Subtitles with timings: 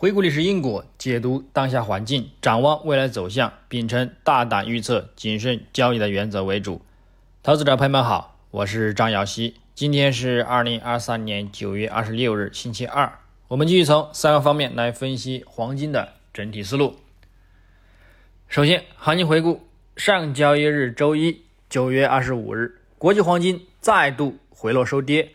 [0.00, 6.80] 回顾历史因果，解读当下环境，展望未来走向，秉承大胆预测、谨慎交易的原则为主。
[7.42, 9.56] 投资者朋友们好，我是张瑶希。
[9.74, 13.12] 今天是二零二三年九月二十六日，星期二。
[13.48, 16.96] 我们继续从三个方面来分析黄金的整体思路。
[18.48, 25.32] 首先，行情回顾：上交易日周一九月二十五日，国际黄金再度回落收跌，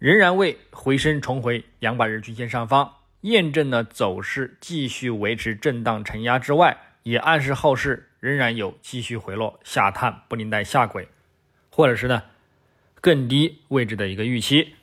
[0.00, 2.94] 仍然未回升重回两百日均线上方。
[3.26, 11.08] 验证了走势继续维持震荡承压之外，也暗示后市仍然有继续回落下探布林带下轨，
[11.70, 12.22] 或者是呢
[13.00, 14.74] 更低位置的一个预期。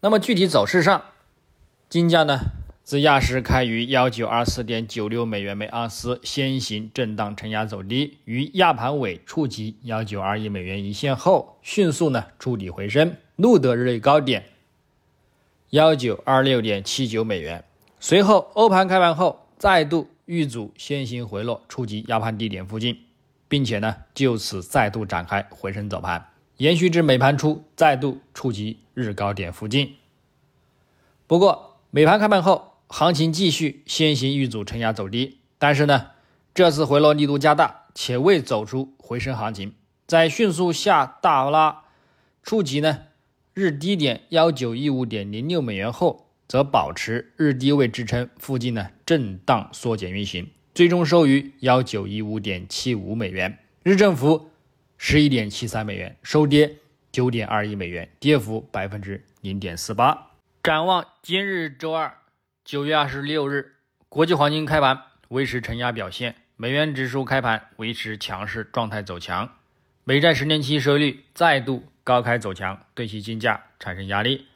[0.00, 1.02] 那么具体走势上，
[1.88, 2.40] 金价呢
[2.82, 14.44] 自亚市开于幺九二四点九六美元每盎司，先行震荡承压走低，于亚盘尾触及幺九二一美元一线后，迅速呢触底回升，录得日内高点。
[15.72, 17.64] 幺九二六点七九美元，
[17.98, 22.98] 随后欧盘开盘后再度遇阻先行回落，触及压盘低点附近，
[23.48, 29.94] 并且呢就此再度展开回升走盘，延续至美盘初再度触及日高点附近。
[31.26, 36.08] 不过美盘开盘后，行情继续先行遇阻承压走低，但是呢
[36.52, 39.74] 这次回落力度加大，且未走出回升行情，
[40.06, 41.84] 在迅速下大拉
[42.42, 43.04] 触及呢。
[43.54, 54.50] 日低点幺九一五点零六美元后，则保持日低位支撑附近呢震荡缩减运行，最终收于幺九一五点七五美元，日振幅
[54.96, 56.76] 十一点七三美元，收跌
[57.10, 60.30] 九点二一美元，跌幅百分之零点四八。
[60.62, 62.16] 展望今日周二
[62.64, 63.72] 九月二十六日，
[64.08, 69.56] 国际黄金开盘维持承压表现，美元指数开盘维持强势状态走强，
[70.04, 71.84] 美债十年期收益率再度。
[72.04, 74.46] 高开走强，对其金价产生压力，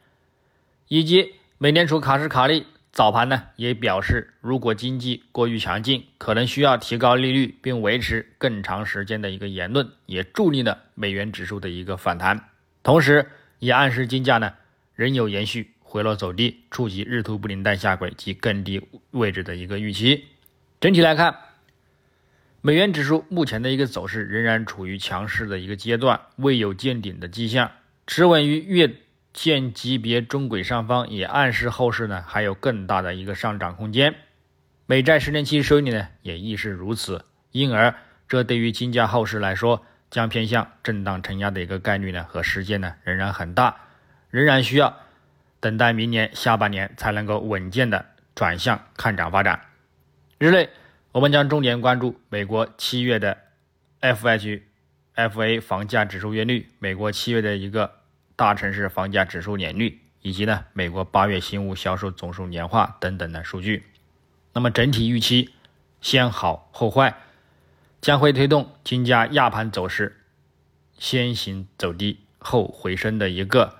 [0.89, 12.49] 以及美联储卡什卡利早盘呢也表示，如果经济过于强劲，可能需要提高利率并维持更长时间的一个言论，也助力了美元指数的一个反弹，
[12.83, 14.53] 同时也暗示金价呢
[14.95, 18.81] 仍有延续回落走低，触及日图布林带下轨及更低
[19.13, 20.25] 位置的一个预期。
[20.81, 21.46] 整体来看。
[22.67, 27.71] 美元指数目前的一个走势仍然处于强势的一个阶段，未有见顶的迹象，
[28.09, 28.93] 持稳于月
[29.33, 34.17] 线级别中轨上方，也暗示后市呢还有更大的一个上涨空间。
[34.87, 37.95] 美债十年期收益率呢也亦是如此，因而
[38.27, 43.77] 这对于金价后市来说，将偏向震荡承压的一个概率呢和时间呢仍然很大，
[44.29, 44.97] 仍然需要
[45.61, 49.61] 等待明年下半年才能够稳健的转向看涨发展。
[50.39, 50.69] 日内。
[51.17, 53.39] 我们将重点关注美国七月的
[54.03, 57.91] FHFA 房价指数月率、美国七月的一个
[58.37, 63.85] 大城市房价指数年率，以及呢美国八月新屋销售总数年化等等的数据。
[64.53, 65.55] 那么整体预期
[66.03, 67.17] 先好后坏，
[68.03, 70.21] 将会推动金价亚盘走势
[70.99, 73.77] 先行走低后回升的一个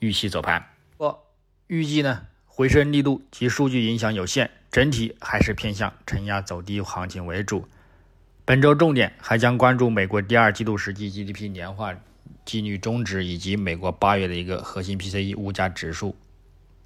[0.00, 0.62] 预期走盘。
[0.98, 1.16] 不
[1.68, 4.50] 预计呢回升力度及数据影响有限。
[4.76, 7.66] 整体还是偏向承压走低行情为主。
[8.44, 11.94] 本周重点还将关注美国第二季度实际 GDP 年化
[12.44, 16.14] 季率终值，以及美国八月的一个核心 PCE 物价指数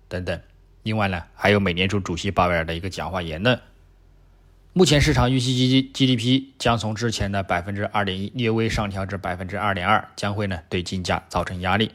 [0.07, 0.41] 等等。
[0.85, 3.61] 另外呢，还有美联储主席鲍威尔的一个讲话言论。
[4.73, 11.91] 目前市场预期 G GDP 将从之前的百分之二点一略微上调至百分之二点二，将会呢对金价造成压力。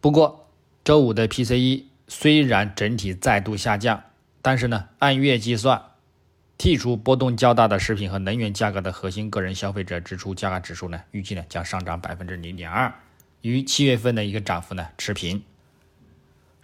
[0.00, 0.48] 不过
[0.84, 4.00] 周五的 PCE 虽然整体再度下降。
[4.46, 5.82] 但是呢，按月计算，
[6.56, 12.94] 剔除波动较大的食品和能源价格的核心个人消费者支出价格指数呢，预计呢将上涨百分之零点二，
[13.40, 15.42] 与七月份的一个涨幅呢持平。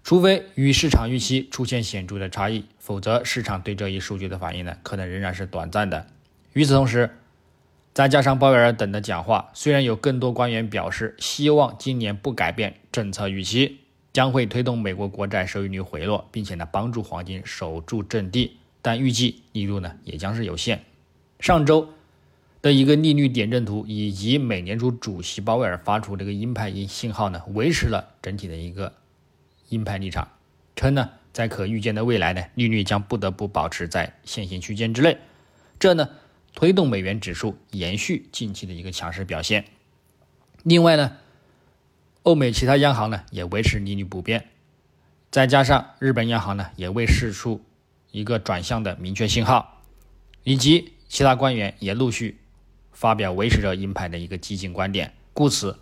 [0.04, 6.06] 除非与市场预期出现显著的差异，否则市场对这一数据的反应呢，可能仍然是短暂的。
[6.52, 7.10] 与此同时，
[7.92, 13.80] 再加上鲍威尔等的讲话，虽然有更多官员表示希望今年不改变政策预期。
[14.12, 20.84] 将会推动美国国债收益率回落，并且呢帮助黄金守住阵地，但预计力度呢也将是有限。
[21.40, 21.88] 上周
[22.60, 28.92] 的一个利率点阵图以及美联储主席鲍威尔发出这个鹰派信信号呢，维持了整体的一个
[29.70, 30.28] 鹰派立场，
[30.76, 35.16] 称呢在可预见的未来呢利率将不得不保持在现行区间之内，
[35.80, 36.10] 这呢
[36.54, 39.64] 推动美元指数延续近期的一个强势表现。
[40.62, 41.16] 另外呢。
[42.22, 44.48] 欧美其他央行呢也维持利率不变，
[45.30, 47.60] 再加上日本央行呢也未释出
[48.10, 49.82] 一个转向的明确信号，
[50.44, 52.38] 以及其他官员也陆续
[52.92, 55.78] 发表维持着鹰派的一个激进观点，故此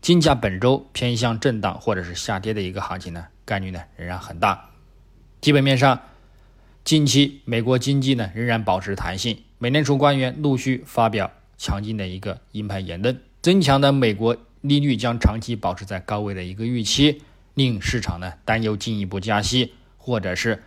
[0.00, 4.70] 金价本周偏向震荡或者是下跌的一个行情呢概率呢仍然很大。
[5.40, 6.00] 基本面上，
[6.84, 17.20] 近期美国经济呢仍然保持弹性，美联储官员陆续发表强劲的一个鹰派言论，增强的美国利率将长期保持在高位的一个预期，
[17.54, 20.62] 令市场呢担忧进一步加息，或者是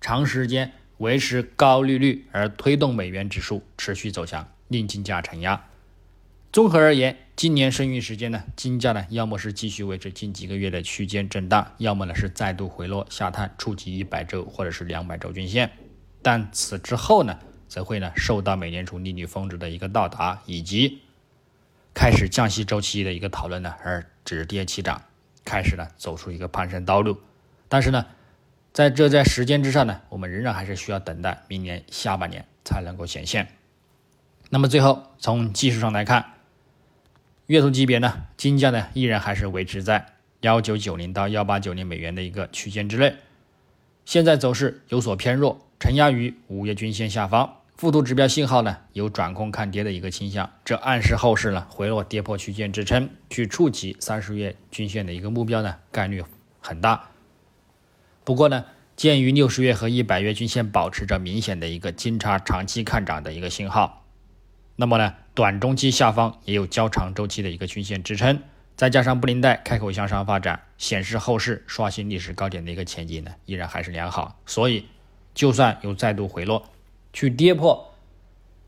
[0.00, 5.64] 长时间维持高利率而推动美元指数持续走强，令金价承压。
[6.52, 15.70] 综合而言，今年剩余时间呢，金价呢，要么是继续维持近几个月的区间震荡，要么呢是再度回落下探，触及一百周或者是两百周均线。
[16.20, 17.38] 但此之后呢，
[17.68, 21.00] 则会呢受到美联储利率峰值的一个到达，以及
[21.94, 25.02] 开始降息周期的一个讨论呢，而止跌起涨，
[25.44, 27.20] 开始呢走出一个攀升道路。
[27.68, 28.06] 但是呢，
[28.72, 33.48] 在这在时间之上呢，我们仍然还是需要等待明年下半年才能够显现。
[34.50, 36.32] 那么最后从技术上来看。
[37.46, 43.16] 月图级别呢，金价呢依然还是维持在幺九九零到幺八九零美元的一个区间之内。
[44.06, 56.22] 现在走势有所偏弱，承压于五月均线下方，附图指标信号呢有转空看跌的一个倾向，这暗示后市呢回落跌破区间支撑，去触及三十月均线的一个目标呢概率
[56.60, 57.08] 很大。
[58.22, 64.04] 不过呢，鉴于六十月和一百月均线保持着明显的一个金叉长期看涨的一个信号。
[64.76, 68.44] 那么呢，短中期下方也有较长周期的一个均线支撑，
[68.76, 74.38] 再加上布林带开口向上发展，显示后市刷新历史高点的一个前景呢，依然还是良好。
[74.46, 74.86] 所以，
[75.34, 76.70] 就算有再度回落，
[77.12, 77.94] 去跌破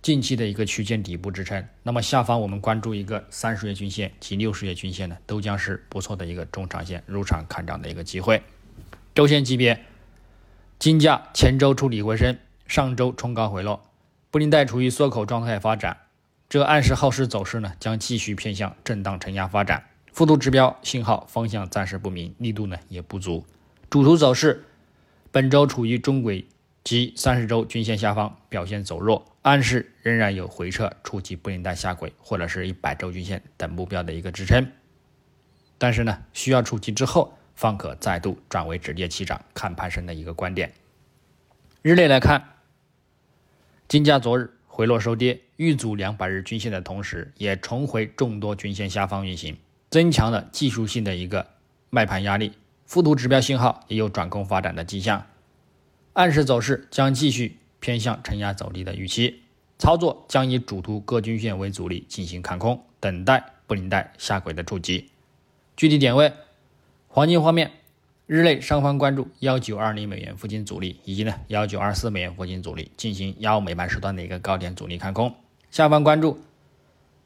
[0.02, 8.42] 近期的一个区间底部支撑，那么下方我们关注一个三十月均线及六十月均线呢，都将是不错的一个中长线入场看涨的一个机会。
[9.14, 9.84] 周线级别，
[10.78, 12.36] 金价前周处理回升，
[12.66, 13.82] 上周冲高回落。
[14.30, 15.96] 布林带处于缩口状态发展，
[16.48, 19.84] 这暗示后市走势呢将继续偏向震荡承压发展。
[20.12, 23.46] 幅度指标信号方向暂时不明，力度呢也不足。
[23.88, 24.64] 主图走势
[25.30, 26.46] 本周处于中轨
[26.84, 34.70] 及三十周均线下方表现走弱，暗示仍然有回撤触及布林带下轨或者是一百周均线等目标的一个支撑。
[35.78, 40.72] 但是呢，需要触及之后方可再度转为止跌起涨看攀升的一个观点。
[41.82, 42.50] 日内来看。
[43.86, 49.58] 金价昨日回落收跌，遇阻两百日均线的同时，也重回众多均线下方运行，
[49.90, 51.46] 增强了技术性的一个
[51.90, 52.54] 卖盘压力。
[52.86, 55.26] 附图指标信号也有转空发展的迹象，
[56.14, 59.42] 暗示走势将继续偏向承压走低的预期。
[59.78, 65.10] 操作将以主图各均线为主力进行看空，等待布林带下轨的触及。
[65.76, 66.32] 具体点位，
[67.08, 67.70] 黄金方面。
[68.26, 75.34] 日内上方关注幺九二零美元附近阻力，以及呢幺九二四美元附近阻力，进行幺美盘时段的一个高点阻力看空。
[75.70, 76.40] 下方关注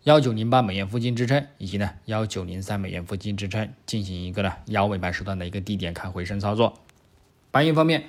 [0.02, 6.74] 幺九零八美元附近支撑，以及呢幺九零三美元附近支撑，进行一个呢幺尾盘时段的一个低点看回升操作。
[7.52, 8.02] 白银方面，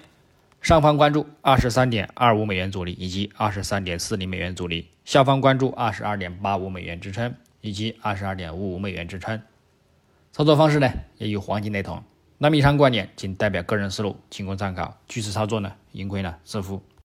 [0.61, 9.41] 上方关注二十三点二五美元阻力，以及二十三点四零美元阻力；下方关注二十二点八五美元支撑，以及二十二点五五美元支撑。
[10.33, 12.03] 操作方式呢也与黄金雷同。
[12.37, 14.97] 那么以上观点仅代表个人思路，仅供参考。
[15.07, 16.81] 据此操作呢，盈亏呢自负。